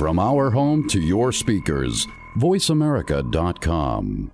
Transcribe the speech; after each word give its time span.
From 0.00 0.18
our 0.18 0.50
home 0.50 0.88
to 0.88 0.98
your 0.98 1.30
speakers, 1.30 2.06
voiceamerica.com. 2.38 4.30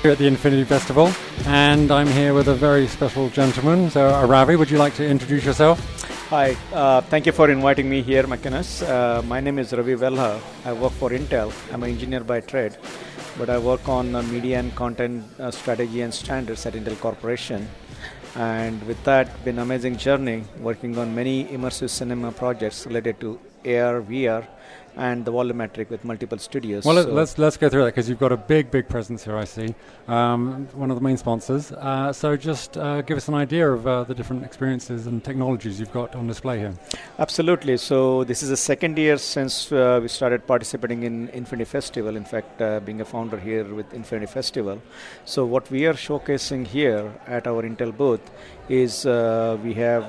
Here 0.00 0.10
at 0.10 0.16
the 0.16 0.26
Infinity 0.26 0.64
Festival, 0.64 1.12
and 1.44 1.90
I'm 1.90 2.06
here 2.06 2.32
with 2.32 2.48
a 2.48 2.54
very 2.54 2.86
special 2.86 3.28
gentleman. 3.28 3.90
So, 3.90 4.08
uh, 4.08 4.26
Ravi, 4.26 4.56
would 4.56 4.70
you 4.70 4.78
like 4.78 4.94
to 4.94 5.06
introduce 5.06 5.44
yourself? 5.44 5.93
Hi, 6.30 6.56
uh, 6.72 7.02
thank 7.02 7.26
you 7.26 7.32
for 7.32 7.50
inviting 7.50 7.86
me 7.90 8.00
here, 8.00 8.22
MacInnes. 8.24 8.82
Uh, 8.82 9.20
my 9.24 9.40
name 9.40 9.58
is 9.58 9.74
Ravi 9.74 9.94
Velhal. 9.94 10.40
I 10.64 10.72
work 10.72 10.92
for 10.92 11.10
Intel. 11.10 11.52
I'm 11.70 11.82
an 11.82 11.90
engineer 11.90 12.24
by 12.24 12.40
trade, 12.40 12.78
but 13.36 13.50
I 13.50 13.58
work 13.58 13.86
on 13.90 14.14
uh, 14.14 14.22
media 14.22 14.58
and 14.58 14.74
content 14.74 15.22
uh, 15.38 15.50
strategy 15.50 16.00
and 16.00 16.14
standards 16.14 16.64
at 16.64 16.72
Intel 16.72 16.98
Corporation. 16.98 17.68
And 18.36 18.82
with 18.86 19.04
that, 19.04 19.44
been 19.44 19.58
an 19.58 19.64
amazing 19.64 19.98
journey 19.98 20.44
working 20.60 20.96
on 20.96 21.14
many 21.14 21.44
immersive 21.44 21.90
cinema 21.90 22.32
projects 22.32 22.86
related 22.86 23.20
to 23.20 23.38
AR, 23.66 24.00
VR, 24.00 24.46
and 24.96 25.24
the 25.24 25.32
volumetric 25.32 25.90
with 25.90 26.04
multiple 26.04 26.38
studios. 26.38 26.84
Well, 26.84 27.02
so 27.02 27.12
let's 27.12 27.38
let's 27.38 27.56
go 27.56 27.68
through 27.68 27.84
that 27.84 27.94
because 27.94 28.08
you've 28.08 28.20
got 28.20 28.32
a 28.32 28.36
big, 28.36 28.70
big 28.70 28.88
presence 28.88 29.24
here. 29.24 29.36
I 29.36 29.44
see 29.44 29.74
um, 30.08 30.68
one 30.74 30.90
of 30.90 30.96
the 30.96 31.02
main 31.02 31.16
sponsors. 31.16 31.72
Uh, 31.72 32.12
so 32.12 32.36
just 32.36 32.76
uh, 32.76 33.02
give 33.02 33.16
us 33.16 33.28
an 33.28 33.34
idea 33.34 33.70
of 33.70 33.86
uh, 33.86 34.04
the 34.04 34.14
different 34.14 34.44
experiences 34.44 35.06
and 35.06 35.22
technologies 35.24 35.80
you've 35.80 35.92
got 35.92 36.14
on 36.14 36.26
display 36.26 36.58
here. 36.58 36.74
Absolutely. 37.18 37.76
So 37.76 38.24
this 38.24 38.42
is 38.42 38.50
the 38.50 38.56
second 38.56 38.98
year 38.98 39.18
since 39.18 39.72
uh, 39.72 39.98
we 40.00 40.08
started 40.08 40.46
participating 40.46 41.02
in 41.02 41.28
Infinity 41.30 41.68
Festival. 41.68 42.16
In 42.16 42.24
fact, 42.24 42.60
uh, 42.62 42.80
being 42.80 43.00
a 43.00 43.04
founder 43.04 43.38
here 43.38 43.64
with 43.64 43.92
Infinity 43.92 44.30
Festival. 44.32 44.80
So 45.24 45.44
what 45.44 45.70
we 45.70 45.86
are 45.86 45.94
showcasing 45.94 46.66
here 46.66 47.12
at 47.26 47.46
our 47.46 47.62
Intel 47.62 47.96
booth 47.96 48.30
is 48.68 49.04
uh, 49.04 49.58
we 49.62 49.74
have 49.74 50.08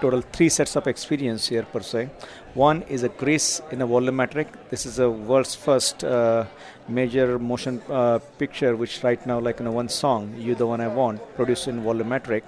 total 0.00 0.22
three 0.22 0.48
sets 0.48 0.76
of 0.76 0.86
experience 0.86 1.48
here 1.48 1.64
per 1.64 1.80
se. 1.80 2.08
One 2.56 2.84
is 2.88 3.02
a 3.02 3.10
Grease 3.10 3.60
in 3.70 3.82
a 3.82 3.86
volumetric. 3.86 4.46
This 4.70 4.86
is 4.86 4.96
the 4.96 5.10
world's 5.10 5.54
first 5.54 6.02
uh, 6.02 6.46
major 6.88 7.38
motion 7.38 7.82
uh, 7.90 8.18
picture, 8.38 8.74
which 8.74 9.04
right 9.04 9.20
now, 9.26 9.38
like 9.38 9.60
in 9.60 9.66
you 9.66 9.70
know, 9.70 9.76
one 9.76 9.90
song, 9.90 10.34
"You 10.38 10.54
the 10.54 10.66
One 10.66 10.80
I 10.80 10.88
Want," 10.88 11.20
produced 11.36 11.68
in 11.68 11.82
volumetric 11.82 12.44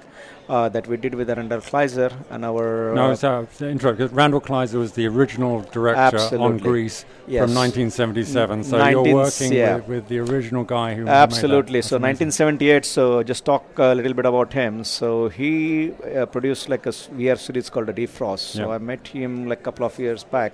uh, 0.48 0.68
that 0.68 0.86
we 0.86 0.96
did 0.96 1.14
with 1.14 1.28
Randal 1.28 1.60
Kleiser 1.60 2.12
and 2.30 2.44
our. 2.44 2.94
No, 2.94 3.10
uh, 3.10 3.16
so, 3.16 3.46
intro. 3.60 3.92
Randal 3.92 4.40
Kleiser 4.40 4.78
was 4.78 4.92
the 4.92 5.06
original 5.06 5.60
director 5.60 6.16
absolutely. 6.16 6.46
on 6.46 6.58
Grease 6.58 7.04
yes. 7.26 7.44
from 7.44 7.54
1977. 7.54 8.64
So 8.64 8.88
you're 8.88 9.14
working 9.14 9.52
yeah. 9.52 9.76
with, 9.76 9.88
with, 9.88 10.08
the 10.08 10.18
original 10.20 10.64
guy 10.64 10.94
who. 10.94 11.06
Absolutely. 11.06 11.82
So 11.82 11.96
1978. 11.96 12.84
So 12.84 13.22
just 13.22 13.44
talk 13.44 13.64
a 13.78 13.94
little 13.94 14.14
bit 14.14 14.26
about 14.26 14.52
him. 14.52 14.84
So 14.84 15.28
he 15.28 15.92
uh, 16.16 16.26
produced 16.26 16.68
like 16.68 16.86
a 16.86 16.90
VR 16.90 17.38
series 17.38 17.70
called 17.70 17.88
a 17.88 17.92
Defrost. 17.92 18.38
So 18.38 18.72
I 18.72 18.78
met 18.78 19.06
him 19.08 19.48
like 19.48 19.60
a 19.60 19.64
couple 19.64 19.86
of 19.86 19.98
years 19.98 20.24
back 20.24 20.52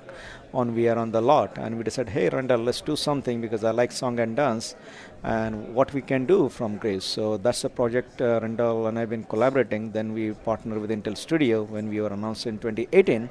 on 0.54 0.74
VR 0.74 0.96
on 0.96 1.10
the 1.10 1.20
lot, 1.20 1.58
and 1.58 1.76
we 1.76 1.84
decided, 1.84 2.12
hey 2.12 2.28
Randal, 2.28 2.62
let's 2.64 2.80
do 2.80 2.96
something 2.96 3.40
because 3.40 3.64
I 3.64 3.72
like 3.72 3.92
song 3.92 4.18
and 4.20 4.36
dance 4.36 4.76
and 5.24 5.74
what 5.74 5.92
we 5.94 6.02
can 6.02 6.26
do 6.26 6.48
from 6.48 6.76
Grease. 6.76 7.04
So 7.04 7.38
that's 7.38 7.64
a 7.64 7.70
project 7.70 8.20
uh, 8.20 8.40
Randal 8.42 8.86
and 8.86 8.98
I've 8.98 9.10
been 9.10 9.24
collaborating. 9.24 9.90
Then 9.90 10.12
we 10.12 10.32
partnered 10.32 10.80
with 10.80 10.90
Intel 10.90 11.16
Studio 11.16 11.62
when 11.62 11.88
we 11.88 12.00
were 12.00 12.08
announced 12.08 12.46
in 12.46 12.58
2018, 12.58 13.28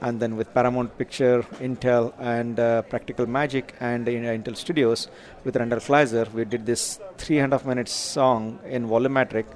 and 0.00 0.20
then 0.20 0.36
with 0.36 0.52
Paramount 0.54 0.96
Picture, 0.98 1.42
Intel, 1.60 2.12
and 2.18 2.58
uh, 2.58 2.82
Practical 2.82 3.26
Magic 3.26 3.74
and 3.80 4.08
uh, 4.08 4.12
Intel 4.12 4.56
Studios 4.56 5.08
with 5.46 5.56
Randal 5.56 5.78
Kleiser, 5.78 6.30
we 6.34 6.44
did 6.44 6.66
this 6.66 7.00
three 7.16 7.38
and 7.38 7.52
a 7.52 7.56
half 7.56 7.64
minutes 7.64 7.92
song 7.92 8.58
in 8.66 8.86
volumetric 8.86 9.46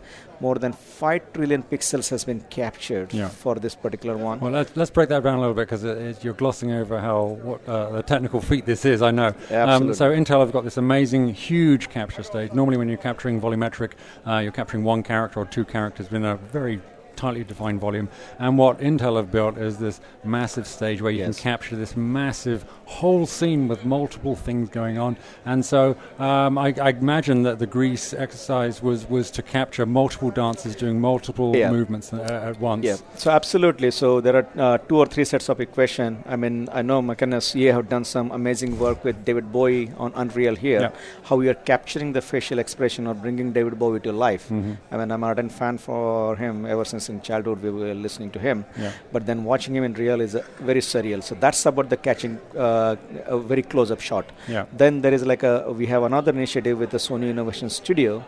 more 0.40 0.54
than 0.54 0.72
5 0.72 1.32
trillion 1.34 1.62
pixels 1.62 2.08
has 2.08 2.24
been 2.24 2.40
captured 2.48 3.12
yeah. 3.12 3.28
for 3.28 3.56
this 3.56 3.74
particular 3.74 4.16
one. 4.16 4.40
Well, 4.40 4.52
let's, 4.52 4.74
let's 4.74 4.90
break 4.90 5.10
that 5.10 5.22
down 5.22 5.36
a 5.36 5.40
little 5.40 5.54
bit 5.54 5.68
because 5.68 6.24
you're 6.24 6.34
glossing 6.34 6.72
over 6.72 6.98
how 6.98 7.38
what, 7.42 7.68
uh, 7.68 7.90
the 7.90 8.02
technical 8.02 8.40
feat 8.40 8.64
this 8.64 8.84
is, 8.84 9.02
I 9.02 9.10
know. 9.10 9.34
Um, 9.50 9.92
so 9.92 10.10
Intel 10.10 10.40
have 10.40 10.52
got 10.52 10.64
this 10.64 10.78
amazing, 10.78 11.34
huge 11.34 11.90
capture 11.90 12.22
stage. 12.22 12.52
Normally 12.52 12.78
when 12.78 12.88
you're 12.88 12.96
capturing 12.96 13.40
volumetric, 13.40 13.92
uh, 14.26 14.38
you're 14.38 14.52
capturing 14.52 14.82
one 14.82 15.02
character 15.02 15.40
or 15.40 15.44
two 15.44 15.64
characters 15.64 16.10
in 16.10 16.24
a 16.24 16.36
very 16.36 16.80
tightly 17.20 17.44
defined 17.44 17.80
volume. 17.80 18.08
And 18.38 18.56
what 18.56 18.78
Intel 18.80 19.16
have 19.16 19.30
built 19.30 19.58
is 19.58 19.76
this 19.76 20.00
massive 20.24 20.66
stage 20.66 21.02
where 21.02 21.12
you 21.12 21.18
yes. 21.18 21.36
can 21.36 21.42
capture 21.42 21.76
this 21.76 21.94
massive 21.96 22.64
whole 22.86 23.26
scene 23.26 23.68
with 23.68 23.84
multiple 23.84 24.34
things 24.34 24.70
going 24.70 24.96
on. 24.98 25.18
And 25.44 25.64
so 25.64 25.96
um, 26.18 26.56
I, 26.56 26.74
I, 26.80 26.90
imagine 26.90 27.42
that 27.42 27.58
the 27.58 27.66
Grease 27.66 28.14
exercise 28.14 28.82
was, 28.82 29.08
was 29.08 29.30
to 29.32 29.42
capture 29.42 29.84
multiple 29.84 30.30
dancers 30.30 30.74
doing 30.74 30.98
multiple 31.00 31.54
yeah. 31.54 31.70
movements 31.70 32.12
uh, 32.12 32.50
at 32.50 32.58
once. 32.58 32.84
Yeah, 32.84 32.96
so 33.16 33.30
absolutely. 33.30 33.90
So 33.90 34.20
there 34.22 34.36
are 34.36 34.48
uh, 34.56 34.78
two 34.78 34.96
or 34.96 35.06
three 35.06 35.24
sets 35.24 35.50
of 35.50 35.60
equation. 35.60 36.24
I 36.26 36.36
mean, 36.36 36.68
I 36.72 36.80
know 36.80 37.02
MacInnes, 37.02 37.54
you 37.54 37.72
have 37.72 37.88
done 37.90 38.04
some 38.04 38.30
amazing 38.30 38.78
work 38.78 39.04
with 39.04 39.24
David 39.26 39.52
Bowie 39.52 39.92
on 39.98 40.12
Unreal 40.14 40.56
here, 40.56 40.80
yeah. 40.80 40.90
how 41.24 41.36
we 41.36 41.48
are 41.50 41.54
capturing 41.72 42.14
the 42.14 42.22
facial 42.22 42.58
expression 42.58 43.06
or 43.06 43.14
bringing 43.14 43.52
David 43.52 43.78
Bowie 43.78 44.00
to 44.00 44.12
life. 44.12 44.44
Mm-hmm. 44.44 44.72
I 44.90 44.96
mean, 44.96 45.10
I'm 45.12 45.22
an 45.22 45.28
ardent 45.28 45.52
fan 45.52 45.76
for 45.76 46.36
him 46.36 46.64
ever 46.64 46.84
since 46.84 47.09
in 47.10 47.20
childhood 47.20 47.62
we 47.62 47.70
were 47.70 47.94
listening 48.06 48.30
to 48.36 48.38
him. 48.38 48.64
Yeah. 48.78 48.92
But 49.12 49.26
then 49.26 49.44
watching 49.44 49.74
him 49.76 49.84
in 49.84 49.94
real 49.94 50.20
is 50.26 50.34
uh, 50.34 50.44
very 50.70 50.80
surreal. 50.80 51.22
So 51.22 51.34
that's 51.44 51.66
about 51.66 51.88
the 51.90 51.98
catching 52.08 52.40
uh, 52.56 52.96
a 53.26 53.38
very 53.38 53.62
close-up 53.62 54.00
shot. 54.00 54.26
Yeah. 54.48 54.66
Then 54.72 55.00
there 55.02 55.14
is 55.18 55.24
like 55.32 55.42
a 55.42 55.54
we 55.80 55.86
have 55.94 56.04
another 56.10 56.32
initiative 56.32 56.78
with 56.78 56.90
the 56.90 57.02
Sony 57.08 57.30
Innovation 57.36 57.68
Studio 57.80 58.24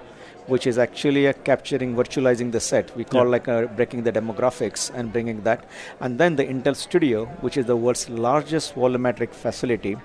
which 0.47 0.67
is 0.67 0.79
actually 0.79 1.27
a 1.27 1.33
capturing, 1.33 1.95
virtualizing 1.95 2.53
the 2.53 2.61
set. 2.61 2.95
We 2.97 3.05
call 3.05 3.27
like 3.27 3.49
a 3.49 3.69
breaking 3.77 4.03
the 4.03 4.13
demographics 4.13 4.91
and 4.95 5.13
bringing 5.13 5.43
that. 5.43 5.65
And 6.01 6.19
then 6.19 6.37
the 6.37 6.45
Intel 6.45 6.77
Studio, 6.77 7.27
which 7.41 7.57
is 7.57 7.67
the 7.67 7.77
world's 7.77 8.09
largest 8.09 8.75
volumetric 8.75 9.33
facility, 9.35 9.97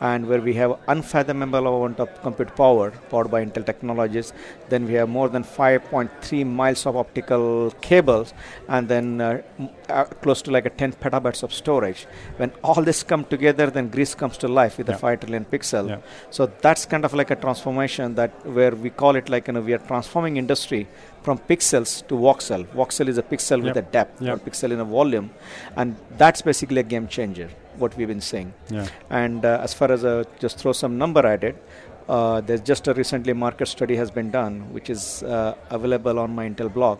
and 0.00 0.26
where 0.26 0.40
we 0.40 0.54
have 0.54 0.78
unfathomable 0.88 1.66
amount 1.66 2.00
of 2.00 2.22
compute 2.22 2.54
power 2.56 2.90
powered 3.10 3.30
by 3.30 3.44
Intel 3.44 3.64
technologies. 3.64 4.32
Then 4.68 4.86
we 4.86 4.94
have 4.94 5.08
more 5.08 5.28
than 5.28 5.44
5.3 5.44 6.46
miles 6.46 6.86
of 6.86 6.96
optical 6.96 7.72
cables, 7.80 8.34
and 8.68 8.88
then 8.88 9.20
uh, 9.20 9.42
uh, 9.92 10.04
close 10.04 10.42
to 10.42 10.50
like 10.50 10.66
a 10.66 10.70
10 10.70 10.94
petabytes 10.94 11.42
of 11.42 11.52
storage. 11.52 12.06
When 12.36 12.50
all 12.62 12.82
this 12.82 13.02
come 13.02 13.24
together, 13.24 13.70
then 13.70 13.88
Grease 13.88 14.14
comes 14.14 14.38
to 14.38 14.48
life 14.48 14.78
with 14.78 14.88
yeah. 14.88 14.94
a 14.94 14.98
5 14.98 15.20
trillion 15.20 15.44
pixel. 15.44 15.88
Yeah. 15.88 15.98
So 16.30 16.46
that's 16.60 16.86
kind 16.86 17.04
of 17.04 17.14
like 17.14 17.30
a 17.30 17.36
transformation 17.36 18.14
that 18.16 18.30
where 18.46 18.74
we 18.74 18.90
call 18.90 19.16
it 19.16 19.28
like 19.28 19.46
you 19.48 19.54
know 19.54 19.60
we 19.60 19.74
are 19.74 19.78
transforming 19.78 20.36
industry 20.36 20.88
from 21.22 21.38
pixels 21.38 22.06
to 22.08 22.14
voxel. 22.14 22.66
Voxel 22.68 23.08
is 23.08 23.18
a 23.18 23.22
pixel 23.22 23.58
yep. 23.58 23.64
with 23.66 23.76
a 23.76 23.82
depth, 23.82 24.20
yep. 24.20 24.36
or 24.36 24.50
pixel 24.50 24.72
in 24.72 24.80
a 24.80 24.84
volume, 24.84 25.30
and 25.76 25.96
that's 26.16 26.42
basically 26.42 26.80
a 26.80 26.88
game 26.94 27.08
changer. 27.08 27.48
What 27.76 27.96
we've 27.96 28.08
been 28.08 28.20
saying. 28.20 28.52
Yeah. 28.68 28.86
And 29.08 29.46
uh, 29.46 29.60
as 29.62 29.72
far 29.72 29.90
as 29.90 30.04
uh, 30.04 30.24
just 30.38 30.58
throw 30.58 30.72
some 30.72 30.98
number 30.98 31.26
at 31.26 31.42
it, 31.42 31.56
uh, 32.08 32.40
there's 32.40 32.60
just 32.60 32.88
a 32.88 32.94
recently 32.94 33.32
market 33.32 33.66
study 33.66 33.96
has 33.96 34.10
been 34.10 34.30
done, 34.30 34.72
which 34.72 34.90
is 34.90 35.22
uh, 35.22 35.54
available 35.70 36.18
on 36.18 36.34
my 36.34 36.48
Intel 36.48 36.72
blog. 36.72 36.98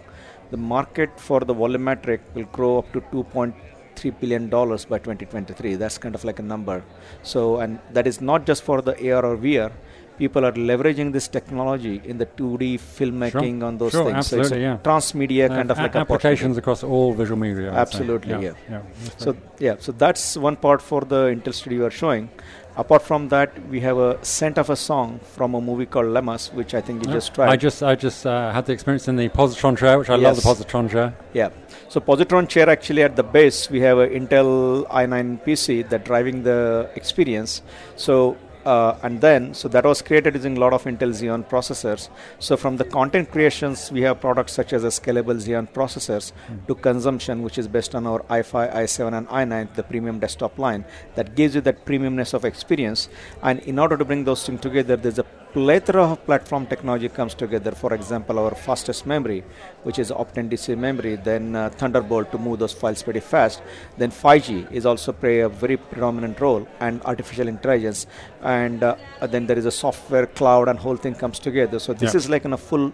The 0.52 0.58
market 0.58 1.18
for 1.18 1.40
the 1.40 1.54
volumetric 1.54 2.20
will 2.34 2.48
grow 2.56 2.72
up 2.80 2.92
to 2.92 3.00
2.3 3.00 4.20
billion 4.20 4.50
dollars 4.50 4.84
by 4.84 4.98
2023. 4.98 5.76
That's 5.76 5.96
kind 5.96 6.14
of 6.14 6.24
like 6.24 6.40
a 6.40 6.42
number. 6.42 6.84
So, 7.22 7.60
and 7.60 7.78
that 7.94 8.06
is 8.06 8.20
not 8.20 8.44
just 8.44 8.62
for 8.62 8.82
the 8.82 8.94
AR 9.10 9.24
or 9.24 9.38
VR 9.38 9.72
people 10.18 10.44
are 10.44 10.52
leveraging 10.52 11.12
this 11.12 11.28
technology 11.28 12.00
in 12.04 12.18
the 12.18 12.26
2D 12.26 12.74
filmmaking 12.78 13.58
sure. 13.58 13.66
on 13.66 13.78
those 13.78 13.92
sure, 13.92 14.04
things. 14.04 14.16
Absolutely, 14.16 14.48
so 14.48 14.54
it's 14.54 14.62
yeah. 14.62 14.78
transmedia 14.82 15.48
kind 15.48 15.70
of 15.70 15.78
like 15.78 15.96
applications 15.96 16.56
across 16.56 16.82
all 16.82 17.12
visual 17.12 17.38
media. 17.38 17.72
Absolutely, 17.72 18.32
yeah. 18.32 18.40
yeah. 18.40 18.52
yeah. 18.70 19.10
So 19.16 19.36
yeah, 19.58 19.76
so 19.78 19.92
that's 19.92 20.36
one 20.36 20.56
part 20.56 20.80
for 20.80 21.02
the 21.02 21.26
Intel 21.26 21.54
Studio 21.54 21.72
you 21.72 21.86
are 21.86 21.90
showing. 21.90 22.28
Apart 22.74 23.02
from 23.02 23.28
that, 23.28 23.50
we 23.68 23.80
have 23.80 23.98
a 23.98 24.24
scent 24.24 24.56
of 24.56 24.70
a 24.70 24.76
song 24.76 25.20
from 25.34 25.54
a 25.54 25.60
movie 25.60 25.84
called 25.84 26.06
Le 26.06 26.22
Musk, 26.22 26.54
which 26.54 26.74
I 26.74 26.80
think 26.80 27.04
you 27.04 27.12
just 27.12 27.34
tried. 27.34 27.50
I 27.50 27.56
just 27.56 27.82
I 27.82 27.94
just 27.94 28.26
uh, 28.26 28.50
had 28.50 28.64
the 28.64 28.72
experience 28.72 29.08
in 29.08 29.16
the 29.16 29.28
positron 29.28 29.76
chair, 29.76 29.98
which 29.98 30.08
I 30.08 30.16
yes. 30.16 30.44
love 30.44 30.58
the 30.58 30.64
positron 30.64 30.90
chair. 30.90 31.14
Yeah. 31.34 31.50
So 31.90 32.00
positron 32.00 32.48
chair 32.48 32.70
actually 32.70 33.02
at 33.02 33.16
the 33.16 33.22
base 33.22 33.68
we 33.68 33.80
have 33.80 33.98
a 33.98 34.08
Intel 34.08 34.88
i9 34.88 35.44
PC 35.44 35.88
that 35.90 36.06
driving 36.06 36.44
the 36.44 36.88
experience. 36.94 37.60
So 37.96 38.38
uh, 38.64 38.96
and 39.02 39.20
then 39.20 39.54
so 39.54 39.68
that 39.68 39.84
was 39.84 40.02
created 40.02 40.34
using 40.34 40.56
a 40.56 40.60
lot 40.60 40.72
of 40.72 40.84
Intel 40.84 41.10
Xeon 41.10 41.44
processors. 41.48 42.08
So 42.38 42.56
from 42.56 42.76
the 42.76 42.84
content 42.84 43.30
creations, 43.30 43.90
we 43.90 44.02
have 44.02 44.20
products 44.20 44.52
such 44.52 44.72
as 44.72 44.84
a 44.84 44.88
scalable 44.88 45.36
Xeon 45.36 45.68
processors 45.72 46.32
mm. 46.48 46.66
to 46.66 46.74
consumption, 46.74 47.42
which 47.42 47.58
is 47.58 47.68
based 47.68 47.94
on 47.94 48.06
our 48.06 48.20
i5, 48.24 48.74
i7, 48.74 49.18
and 49.18 49.28
i9, 49.28 49.74
the 49.74 49.82
premium 49.82 50.18
desktop 50.18 50.58
line 50.58 50.84
that 51.14 51.34
gives 51.34 51.54
you 51.54 51.60
that 51.62 51.84
premiumness 51.84 52.34
of 52.34 52.44
experience. 52.44 53.08
And 53.42 53.60
in 53.60 53.78
order 53.78 53.96
to 53.96 54.04
bring 54.04 54.24
those 54.24 54.44
things 54.46 54.60
together, 54.60 54.96
there's 54.96 55.18
a 55.18 55.26
plethora 55.52 56.02
of 56.04 56.24
platform 56.24 56.66
technology 56.66 57.08
comes 57.08 57.34
together. 57.34 57.72
For 57.72 57.92
example, 57.94 58.38
our 58.38 58.54
fastest 58.54 59.06
memory, 59.06 59.44
which 59.82 59.98
is 59.98 60.10
Optane 60.10 60.48
DC 60.50 60.76
memory, 60.78 61.16
then 61.16 61.54
uh, 61.54 61.68
Thunderbolt 61.70 62.32
to 62.32 62.38
move 62.38 62.58
those 62.58 62.72
files 62.72 63.02
pretty 63.02 63.20
fast. 63.20 63.62
Then 63.98 64.10
5G 64.10 64.72
is 64.72 64.86
also 64.86 65.12
play 65.12 65.40
a 65.40 65.48
very 65.48 65.76
predominant 65.76 66.40
role, 66.40 66.66
and 66.80 67.02
artificial 67.04 67.48
intelligence, 67.48 68.06
and 68.42 68.82
uh, 68.82 68.96
then 69.26 69.46
there 69.46 69.58
is 69.58 69.66
a 69.66 69.70
software, 69.70 70.26
cloud, 70.26 70.68
and 70.68 70.78
whole 70.78 70.96
thing 70.96 71.14
comes 71.14 71.38
together. 71.38 71.78
So 71.78 71.92
this 71.92 72.14
Yeah. 72.14 72.18
is 72.18 72.30
like 72.30 72.44
in 72.46 72.52
a 72.54 72.58
full 72.70 72.92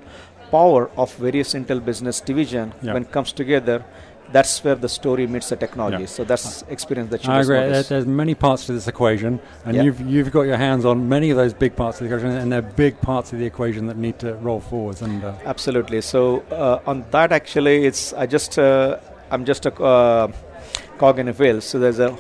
power 0.51 0.91
of 0.97 1.15
various 1.15 1.55
Intel 1.55 1.85
business 1.85 2.21
division 2.21 2.73
Yeah. 2.83 2.95
when 2.95 3.03
it 3.03 3.13
comes 3.13 3.33
together. 3.33 3.85
That's 4.31 4.63
where 4.63 4.75
the 4.75 4.89
story 4.89 5.27
meets 5.27 5.49
the 5.49 5.57
technology. 5.57 6.03
Yeah. 6.03 6.07
So 6.07 6.25
that's 6.25 6.63
experience 6.69 7.11
that 7.11 7.25
you 7.25 7.31
I 7.33 7.39
must 7.39 7.49
agree. 7.49 7.61
Notice. 7.61 7.89
there's 7.89 8.07
many 8.07 8.35
parts 8.35 8.67
to 8.67 8.73
this 8.73 8.87
equation, 8.87 9.41
and 9.65 9.77
Yeah. 9.77 9.83
you've 9.85 10.01
you've 10.03 10.31
got 10.31 10.43
your 10.43 10.59
hands 10.59 10.85
on 10.85 11.09
many 11.09 11.31
of 11.31 11.37
those 11.37 11.55
big 11.55 11.75
parts 11.77 12.01
of 12.01 12.09
the 12.09 12.15
equation, 12.15 12.37
and 12.37 12.53
they're 12.53 12.63
big 12.63 13.01
parts 13.01 13.33
of 13.33 13.39
the 13.39 13.47
equation 13.47 13.87
that 13.87 13.97
need 13.97 14.19
to 14.19 14.35
roll 14.35 14.61
forwards. 14.61 15.01
And 15.03 15.25
uh, 15.25 15.33
Absolutely. 15.47 16.01
So 16.03 16.41
uh, 16.51 16.81
on 16.91 17.05
that, 17.11 17.33
actually, 17.33 17.87
it's 17.87 18.13
I 18.13 18.27
just 18.27 18.59
uh, 18.59 18.99
I'm 19.31 19.45
just 19.47 19.65
a 19.67 19.73
uh, 19.83 20.31
cog 20.99 21.19
in 21.19 21.29
a 21.29 21.33
wheel. 21.33 21.61
So 21.63 21.79
there's 21.79 21.99
a 21.99 22.17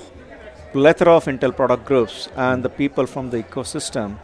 plethora 0.72 1.12
of 1.16 1.26
Intel 1.26 1.54
product 1.54 1.84
groups, 1.84 2.28
and 2.36 2.62
the 2.62 2.70
people 2.70 3.06
from 3.06 3.30
the 3.30 3.42
ecosystem 3.42 4.16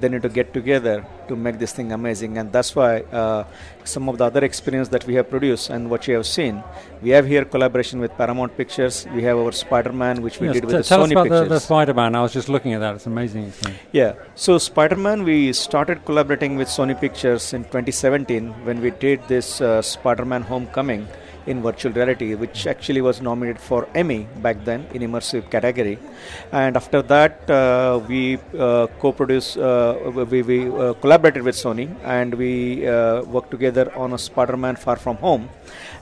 they 0.00 0.08
need 0.08 0.22
to 0.22 0.28
get 0.28 0.52
together 0.52 1.04
to 1.28 1.36
make 1.36 1.58
this 1.58 1.72
thing 1.72 1.92
amazing. 1.92 2.38
And 2.38 2.52
that's 2.52 2.74
why 2.74 3.00
uh, 3.20 3.44
some 3.84 4.08
of 4.08 4.18
the 4.18 4.24
other 4.24 4.44
experience 4.44 4.88
that 4.88 5.06
we 5.06 5.14
have 5.14 5.28
produced 5.30 5.70
and 5.70 5.90
what 5.90 6.06
you 6.08 6.14
have 6.14 6.26
seen, 6.26 6.62
we 7.02 7.10
have 7.10 7.26
here 7.26 7.44
collaboration 7.44 8.00
with 8.00 8.12
Paramount 8.16 8.56
Pictures. 8.56 9.06
We 9.14 9.22
have 9.24 9.38
our 9.38 9.52
Spider-Man, 9.52 10.22
which 10.22 10.40
we 10.40 10.48
yes, 10.48 10.54
did 10.54 10.64
with 10.64 10.74
t- 10.74 10.78
the 10.78 10.84
tell 10.84 11.02
us 11.02 11.08
Sony 11.08 11.12
about 11.12 11.24
Pictures. 11.24 11.48
the, 11.48 11.54
the 11.54 11.60
Spider-Man. 11.60 12.14
I 12.14 12.22
was 12.22 12.32
just 12.32 12.48
looking 12.48 12.72
at 12.72 12.80
that; 12.80 12.94
it's 12.96 13.06
amazing 13.06 13.44
experience. 13.48 13.82
Yeah. 13.92 14.14
So 14.34 14.58
Spider-Man, 14.58 15.24
we 15.24 15.52
started 15.52 16.04
collaborating 16.04 16.56
with 16.56 16.68
Sony 16.68 16.98
Pictures 16.98 17.52
in 17.52 17.64
2017 17.64 18.50
when 18.64 18.80
we 18.80 18.90
did 18.90 19.26
this 19.28 19.60
uh, 19.60 19.82
Spider-Man 19.82 20.42
Homecoming 20.42 21.06
in 21.46 21.62
virtual 21.62 21.92
reality, 21.92 22.34
which 22.34 22.66
actually 22.66 23.00
was 23.00 23.20
nominated 23.20 23.60
for 23.60 23.88
Emmy 23.94 24.26
back 24.42 24.64
then 24.64 24.86
in 24.94 25.02
immersive 25.02 25.50
category. 25.50 25.98
And 26.52 26.76
after 26.76 27.02
that, 27.02 27.50
uh, 27.50 28.00
we 28.08 28.38
uh, 28.58 28.86
co-produced, 28.98 29.58
uh, 29.58 30.10
we, 30.30 30.42
we 30.42 30.68
uh, 30.68 30.94
collaborated 30.94 31.42
with 31.42 31.54
Sony, 31.54 31.94
and 32.04 32.34
we 32.34 32.86
uh, 32.86 33.22
worked 33.22 33.50
together 33.50 33.92
on 33.94 34.12
a 34.12 34.18
Spider-Man 34.18 34.76
Far 34.76 34.96
From 34.96 35.16
Home, 35.16 35.48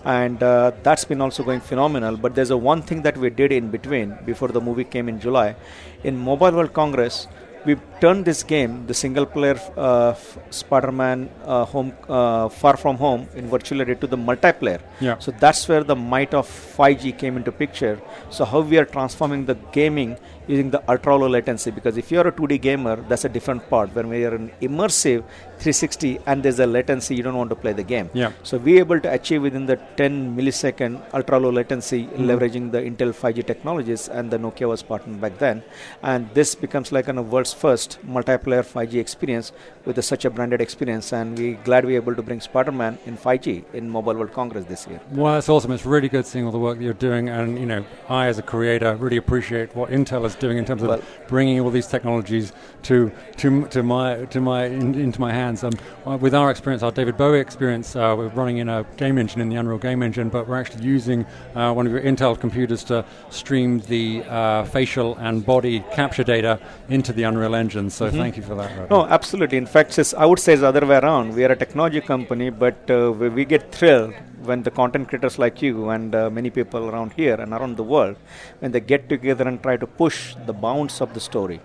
and 0.04 0.42
uh, 0.42 0.72
that's 0.82 1.04
been 1.04 1.20
also 1.20 1.42
going 1.42 1.60
phenomenal. 1.60 2.16
But 2.16 2.34
there's 2.34 2.50
a 2.50 2.56
one 2.56 2.82
thing 2.82 3.02
that 3.02 3.16
we 3.16 3.30
did 3.30 3.52
in 3.52 3.70
between 3.70 4.16
before 4.24 4.48
the 4.48 4.60
movie 4.60 4.84
came 4.84 5.08
in 5.08 5.20
July, 5.20 5.56
in 6.04 6.16
Mobile 6.16 6.52
World 6.52 6.72
Congress 6.72 7.28
we 7.64 7.76
turned 8.00 8.25
this 8.25 8.43
game, 8.43 8.87
the 8.87 8.94
single 8.94 9.26
player 9.26 9.59
uh, 9.76 10.14
Spider-Man 10.50 11.31
uh, 11.44 11.64
home 11.64 11.93
uh, 12.09 12.49
Far 12.49 12.76
From 12.76 12.97
Home 12.97 13.29
in 13.35 13.49
virtual 13.49 13.79
reality 13.79 14.00
to 14.00 14.06
the 14.06 14.17
multiplayer. 14.17 14.81
Yeah. 15.00 15.19
So 15.19 15.32
that's 15.32 15.69
where 15.69 15.85
the 15.85 15.97
might 15.97 16.35
of 16.35 16.49
5G 16.49 17.17
came 17.19 17.37
into 17.37 17.53
picture. 17.53 18.00
So 18.31 18.44
how 18.44 18.61
we 18.61 18.79
are 18.79 18.85
transforming 18.85 19.47
the 19.47 19.55
gaming 19.73 20.19
using 20.46 20.70
the 20.70 20.82
ultra 20.90 21.16
low 21.16 21.28
latency 21.28 21.70
because 21.70 21.96
if 21.96 22.10
you're 22.10 22.26
a 22.26 22.32
2D 22.32 22.60
gamer, 22.60 22.96
that's 23.08 23.24
a 23.24 23.28
different 23.28 23.68
part. 23.70 23.94
When 23.94 24.08
we 24.08 24.24
are 24.24 24.34
an 24.34 24.50
immersive 24.60 25.24
360 25.58 26.18
and 26.26 26.42
there's 26.42 26.58
a 26.58 26.66
latency, 26.66 27.14
you 27.14 27.22
don't 27.22 27.36
want 27.36 27.50
to 27.50 27.56
play 27.56 27.72
the 27.72 27.82
game. 27.84 28.10
Yeah. 28.12 28.32
So 28.42 28.58
we're 28.58 28.80
able 28.80 29.00
to 29.00 29.12
achieve 29.12 29.42
within 29.42 29.66
the 29.66 29.76
10 29.96 30.36
millisecond 30.36 31.00
ultra 31.14 31.38
low 31.38 31.50
latency, 31.50 32.02
Mm-hmm. 32.02 32.30
leveraging 32.30 32.72
the 32.72 32.78
Intel 32.80 33.12
5G 33.12 33.46
technologies, 33.46 34.08
and 34.08 34.30
the 34.30 34.38
Nokia 34.38 34.68
was 34.68 34.82
partnered 34.82 35.20
back 35.20 35.38
then. 35.38 35.62
And 36.02 36.28
this 36.34 36.54
becomes 36.54 36.90
like 36.92 37.08
an, 37.08 37.18
a 37.18 37.22
world's 37.22 37.52
first 37.52 37.98
multiplayer 38.06 38.62
5G 38.64 38.94
experience 38.94 39.52
with 39.84 39.98
a, 39.98 40.02
such 40.02 40.24
a 40.24 40.30
branded 40.30 40.60
experience. 40.60 41.12
And 41.12 41.38
we're 41.38 41.56
glad 41.64 41.84
we're 41.84 41.96
able 41.96 42.14
to 42.14 42.22
bring 42.22 42.40
Spider-Man 42.40 42.98
in 43.06 43.16
5G 43.16 43.64
in 43.72 43.88
Mobile 43.88 44.14
World 44.14 44.32
Congress 44.32 44.64
this 44.66 44.86
year. 44.86 45.00
Well, 45.12 45.34
that's 45.34 45.48
awesome. 45.48 45.72
It's 45.72 45.86
really 45.86 46.08
good 46.08 46.26
seeing 46.26 46.44
all 46.44 46.52
the 46.52 46.58
work 46.58 46.78
that 46.78 46.84
you're 46.84 46.92
doing, 46.94 47.28
and 47.28 47.58
you 47.58 47.66
know, 47.66 47.84
I 48.08 48.26
as 48.26 48.38
a 48.38 48.42
creator 48.42 48.94
really 48.96 49.16
appreciate 49.16 49.74
what 49.76 49.90
Intel 49.90 50.24
is 50.24 50.31
doing 50.34 50.58
in 50.58 50.64
terms 50.64 50.82
of 50.82 50.88
Well- 50.88 51.02
bringing 51.29 51.61
all 51.61 51.70
these 51.70 51.87
technologies 51.87 52.52
to 52.82 53.11
to 53.38 53.67
to 53.69 53.82
my 53.82 54.25
to 54.26 54.40
my 54.40 54.64
in, 54.67 54.94
into 54.94 55.20
my 55.20 55.32
hands. 55.32 55.64
Um, 55.64 55.73
uh, 56.06 56.17
with 56.17 56.34
our 56.34 56.50
experience, 56.50 56.82
our 56.82 56.90
David 56.90 57.17
Bowie 57.17 57.40
experience, 57.40 57.94
uh, 57.96 58.14
we're 58.17 58.29
running 58.29 58.58
in 58.58 58.69
a 58.69 58.84
game 58.96 59.19
engine 59.19 59.40
in 59.40 59.49
the 59.49 59.56
Unreal 59.56 59.79
Game 59.79 60.02
Engine, 60.02 60.29
but 60.29 60.49
we're 60.49 60.58
actually 60.58 60.84
using 60.84 61.25
uh, 61.55 61.73
one 61.73 61.87
of 61.87 61.93
your 61.93 62.02
Intel 62.02 62.38
computers 62.38 62.84
to 62.84 63.05
stream 63.31 63.81
the 63.81 64.25
uh, 64.29 64.64
facial 64.64 65.17
and 65.17 65.44
body 65.46 65.84
capture 65.93 66.25
data 66.25 66.58
into 66.88 67.12
the 67.12 67.23
Unreal 67.23 67.55
Engine. 67.55 67.90
So 67.90 68.11
thank 68.11 68.37
you 68.37 68.43
for 68.43 68.55
that. 68.56 68.76
Ravi. 68.76 68.88
No, 68.90 69.06
absolutely. 69.06 69.58
In 69.58 69.67
fact, 69.67 69.99
I 70.19 70.26
would 70.26 70.38
say 70.38 70.55
it's 70.55 70.62
the 70.62 70.69
other 70.69 70.85
way 70.87 70.96
around. 70.96 71.35
We 71.35 71.44
are 71.44 71.52
a 71.52 71.56
technology 71.56 72.00
company, 72.00 72.50
but 72.50 72.90
uh, 72.90 73.12
we, 73.12 73.28
we 73.28 73.44
get 73.44 73.73
thrilled 73.73 74.14
when 74.48 74.62
the 74.62 74.70
content 74.70 75.08
creators 75.08 75.38
like 75.38 75.62
you 75.62 75.90
and 75.90 76.14
uh, 76.14 76.30
many 76.30 76.50
people 76.50 76.90
around 76.90 77.12
here 77.12 77.34
and 77.34 77.52
around 77.52 77.76
the 77.76 77.82
world, 77.94 78.16
when 78.60 78.72
they 78.72 78.80
get 78.80 79.08
together 79.08 79.46
and 79.48 79.62
try 79.62 79.76
to 79.76 79.86
push 79.86 80.34
the 80.46 80.52
bounds 80.52 81.00
of 81.00 81.14
the 81.14 81.20
story. 81.20 81.60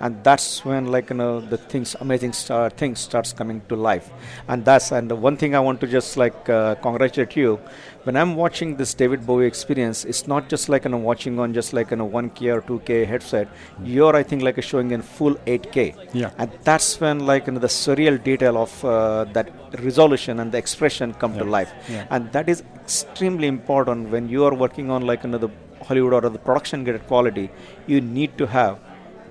And 0.00 0.22
that's 0.24 0.64
when, 0.64 0.86
like 0.86 1.10
you 1.10 1.16
know, 1.16 1.40
the 1.40 1.56
things, 1.58 1.94
amazing 2.00 2.32
star 2.32 2.70
things 2.70 3.00
starts 3.00 3.32
coming 3.32 3.60
to 3.68 3.76
life. 3.76 4.10
And 4.48 4.64
that's 4.64 4.92
and 4.92 5.10
the 5.10 5.16
one 5.16 5.36
thing 5.36 5.54
I 5.54 5.60
want 5.60 5.80
to 5.82 5.86
just 5.86 6.16
like 6.16 6.48
uh, 6.48 6.74
congratulate 6.76 7.36
you. 7.36 7.60
When 8.04 8.16
I'm 8.16 8.34
watching 8.34 8.76
this 8.76 8.94
David 8.94 9.24
Bowie 9.26 9.46
experience, 9.46 10.04
it's 10.04 10.26
not 10.26 10.48
just 10.48 10.68
like 10.68 10.84
you 10.84 10.90
know 10.90 10.96
watching 10.98 11.38
on 11.38 11.52
just 11.54 11.72
like 11.72 11.90
you 11.90 11.96
know 11.98 12.08
1K 12.08 12.54
or 12.54 12.62
2K 12.62 13.06
headset. 13.06 13.48
You're 13.84 14.16
I 14.16 14.22
think 14.22 14.42
like 14.42 14.60
showing 14.62 14.90
in 14.90 15.02
full 15.02 15.34
8K 15.46 15.94
Yeah. 16.12 16.30
and 16.38 16.50
that's 16.64 17.00
when 17.00 17.20
like 17.26 17.46
you 17.46 17.52
know, 17.52 17.60
the 17.60 17.68
surreal 17.68 18.22
detail 18.22 18.56
of 18.58 18.84
uh, 18.84 19.24
that 19.32 19.50
resolution 19.80 20.40
and 20.40 20.50
the 20.52 20.58
expression 20.58 21.14
come 21.14 21.36
to 21.38 21.44
life 21.44 21.72
Yeah. 21.88 22.06
and 22.10 22.30
that 22.32 22.48
is 22.48 22.62
extremely 22.84 23.46
important 23.46 24.10
when 24.10 24.28
you 24.28 24.44
are 24.44 24.54
working 24.54 24.90
on 24.90 25.06
like 25.06 25.22
you 25.24 25.30
know, 25.30 25.50
hollywood 25.88 26.12
or 26.14 26.30
the 26.30 26.38
production 26.38 26.84
grade 26.84 27.04
quality 27.06 27.50
you 27.86 28.00
need 28.00 28.36
to 28.38 28.46
have 28.46 28.78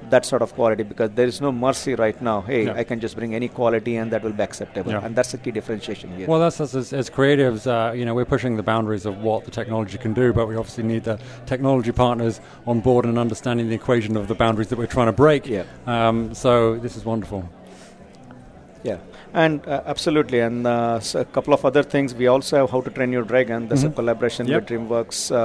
that 0.10 0.26
sort 0.26 0.42
of 0.42 0.54
quality 0.54 0.84
because 0.84 1.10
there 1.12 1.28
is 1.28 1.40
no 1.42 1.52
mercy 1.52 1.96
right 1.96 2.22
now 2.22 2.42
hey 2.42 2.66
Yeah. 2.66 2.74
i 2.74 2.84
can 2.84 3.00
just 3.00 3.16
bring 3.16 3.34
any 3.36 3.48
quality 3.48 3.96
and 3.98 4.12
that 4.12 4.24
will 4.24 4.34
be 4.34 4.44
acceptable 4.44 4.92
Yeah. 4.92 5.06
and 5.06 5.16
that's 5.16 5.32
the 5.32 5.38
key 5.38 5.52
differentiation 5.52 6.16
here 6.18 6.28
Well, 6.28 6.40
that's 6.40 6.60
us 6.60 6.76
as, 6.76 6.92
as 6.94 7.10
creatives. 7.10 7.68
Uh, 7.68 7.94
you 7.94 8.06
know, 8.06 8.14
we're 8.14 8.26
pushing 8.26 8.58
the 8.58 8.64
boundaries 8.64 9.06
of 9.06 9.18
what 9.22 9.46
the 9.46 9.52
technology 9.52 9.98
can 9.98 10.14
do, 10.14 10.34
but 10.34 10.48
we 10.48 10.56
obviously 10.56 10.84
need 10.84 11.04
the 11.04 11.20
technology 11.46 11.92
partners 11.92 12.42
on 12.66 12.80
board 12.82 13.06
and 13.06 13.18
understanding 13.18 13.70
the 13.70 13.76
equation 13.76 14.18
of 14.18 14.28
the 14.28 14.36
boundaries 14.36 14.70
that 14.70 14.78
we're 14.78 14.86
trying 14.98 15.08
to 15.08 15.12
break. 15.26 15.48
Yeah. 15.48 15.64
Um, 15.86 16.34
so 16.34 16.78
this 16.78 16.96
is 16.98 17.06
wonderful. 17.06 17.48
Yeah, 18.84 18.98
and 19.34 19.66
uh, 19.68 19.82
absolutely, 19.86 20.40
and 20.42 20.68
uh, 20.68 20.96
s- 20.98 21.16
a 21.16 21.24
couple 21.26 21.54
of 21.54 21.64
other 21.66 21.84
things. 21.84 22.14
We 22.14 22.28
also 22.28 22.58
have 22.58 22.70
How 22.72 22.82
to 22.82 22.90
Train 22.90 23.12
Your 23.12 23.24
Dragon. 23.24 23.68
That's 23.70 23.84
Mhm. 23.84 23.92
a 23.92 23.94
collaboration 24.00 24.48
Yep. 24.48 24.62
with 24.62 24.70
DreamWorks 24.70 25.32
uh, 25.32 25.36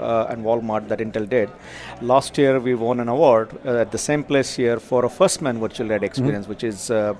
uh, 0.00 0.26
and 0.30 0.44
Walmart 0.44 0.88
that 0.88 0.98
Intel 1.00 1.28
did. 1.28 1.50
Last 2.00 2.38
year, 2.38 2.58
we 2.60 2.74
won 2.74 3.00
an 3.00 3.08
award 3.08 3.50
uh, 3.64 3.76
at 3.84 3.92
the 3.92 3.98
same 3.98 4.24
place 4.24 4.54
here 4.54 4.78
for 4.80 5.04
a 5.04 5.10
first 5.10 5.42
man 5.42 5.58
virtual 5.60 5.86
reality 5.88 6.06
experience, 6.06 6.48
which 6.48 6.64
is 6.64 6.90
uh, 6.90 7.14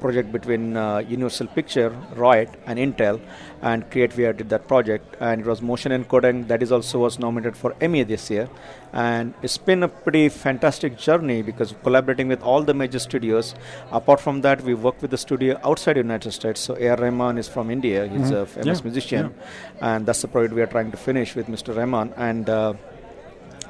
project 0.00 0.32
between 0.32 0.76
uh, 0.76 0.98
Universal 0.98 1.48
Picture, 1.48 1.90
RYOT, 2.14 2.50
and 2.66 2.78
Intel. 2.78 3.20
And 3.62 3.90
Create 3.90 4.10
VR 4.12 4.36
did 4.36 4.48
that 4.50 4.68
project, 4.68 5.16
and 5.18 5.40
it 5.40 5.46
was 5.46 5.62
motion 5.62 5.90
encoding. 5.90 6.46
That 6.48 6.62
is 6.62 6.70
also 6.70 6.98
was 7.00 7.18
nominated 7.18 7.56
for 7.56 7.74
Emmy 7.80 8.02
this 8.02 8.30
year, 8.30 8.48
and 8.92 9.32
it's 9.42 9.56
been 9.58 9.82
a 9.82 9.88
pretty 9.88 10.28
fantastic 10.28 10.98
journey 10.98 11.40
because 11.42 11.74
collaborating 11.82 12.28
with 12.28 12.42
all 12.42 12.62
the 12.62 12.74
major 12.74 12.98
studios. 12.98 13.54
Apart 13.90 14.20
from 14.20 14.42
that, 14.42 14.62
we 14.62 14.74
work 14.74 15.00
with 15.00 15.10
the 15.10 15.18
studio 15.18 15.58
outside 15.64 15.96
United 15.96 16.32
States. 16.32 16.60
So 16.60 16.76
A.R. 16.78 16.96
Rahman 16.98 17.38
is 17.38 17.48
from 17.48 17.70
India. 17.70 18.06
He's 18.06 18.30
Mhm. 18.30 18.42
a 18.42 18.46
famous 18.46 18.78
Yeah, 18.80 18.84
musician, 18.84 19.34
and 19.80 20.04
that's 20.06 20.20
the 20.22 20.28
project 20.28 20.54
we 20.54 20.62
are 20.62 20.66
trying 20.76 20.90
to 20.90 20.96
finish 20.98 21.34
with 21.34 21.46
Mr. 21.48 21.74
Rahman. 21.76 22.12
And 22.16 22.48
uh, 22.50 22.74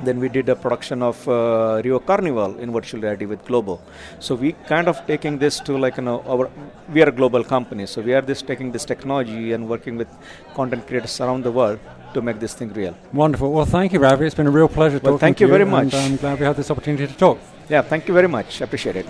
then 0.03 0.21
we 0.21 0.29
did 0.29 0.49
a 0.49 0.57
production 0.57 1.03
of 1.03 1.27
uh, 1.29 1.81
Rio 1.85 1.99
Carnival 1.99 2.59
in 2.59 2.73
virtual 2.73 3.01
reality 3.01 3.27
with 3.27 3.45
Globo. 3.45 3.81
So 4.19 4.35
we 4.35 4.53
kind 4.67 4.89
of 4.89 5.07
taking 5.07 5.39
this 5.39 5.61
to 5.61 5.77
like 5.77 5.97
you 5.97 6.05
know 6.05 6.23
our 6.27 6.51
we 6.93 7.03
are 7.03 7.09
a 7.09 7.13
global 7.13 7.45
company, 7.45 7.87
so 7.87 8.03
we 8.03 8.15
are 8.15 8.23
this 8.23 8.43
taking 8.43 8.73
this 8.73 8.85
technology 8.85 9.53
and 9.53 9.69
working 9.69 9.97
with 9.97 10.09
content 10.55 10.87
creators 10.87 11.21
around 11.21 11.45
the 11.45 11.53
world 11.53 11.79
to 12.15 12.23
make 12.23 12.39
this 12.41 12.55
thing 12.55 12.73
real. 12.73 12.97
Wonderful. 13.13 13.53
Well, 13.53 13.67
thank 13.67 13.93
you, 13.93 13.99
Ravi. 13.99 14.27
It's 14.27 14.35
been 14.35 14.47
a 14.47 14.51
real 14.51 14.69
pleasure 14.69 14.99
Well, 14.99 15.19
talking 15.19 15.19
to 15.19 15.25
you 15.27 15.27
Thank 15.29 15.41
you 15.41 15.49
very 15.49 15.65
much. 15.65 15.95
I'm 15.95 16.17
glad 16.17 16.39
we 16.41 16.47
had 16.47 16.57
this 16.57 16.71
opportunity 16.71 17.07
to 17.07 17.19
talk. 17.19 17.39
Yeah, 17.69 17.83
thank 17.83 18.09
you 18.09 18.15
very 18.15 18.29
much. 18.29 18.61
Appreciate 18.61 18.97
it. 18.97 19.07